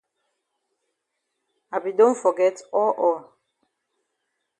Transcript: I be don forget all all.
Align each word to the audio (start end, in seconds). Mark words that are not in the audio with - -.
I 1.71 1.77
be 1.83 1.91
don 1.99 2.15
forget 2.23 2.55
all 2.73 2.91
all. 3.03 3.19